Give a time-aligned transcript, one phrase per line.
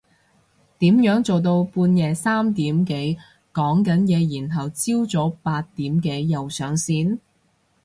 [0.79, 3.19] 點樣做到半夜三點幾
[3.53, 7.19] 講緊嘢然後朝早八點幾又上線？